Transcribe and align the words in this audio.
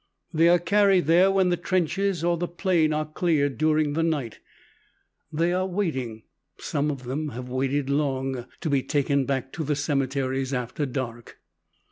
They 0.33 0.49
are 0.49 0.57
carried 0.57 1.05
there 1.05 1.29
when 1.29 1.49
the 1.49 1.57
trenches 1.57 2.23
or 2.23 2.35
the 2.35 2.47
plain 2.47 2.91
are 2.91 3.05
cleared 3.05 3.59
during 3.59 3.93
the 3.93 4.01
night. 4.01 4.39
They 5.31 5.53
are 5.53 5.67
waiting 5.67 6.23
some 6.57 6.89
of 6.89 7.03
them 7.03 7.29
have 7.29 7.49
waited 7.49 7.87
long 7.87 8.47
to 8.61 8.69
be 8.71 8.81
taken 8.81 9.25
back 9.25 9.51
to 9.53 9.63
the 9.63 9.75
cemeteries 9.75 10.55
after 10.55 10.87
dark. 10.87 11.39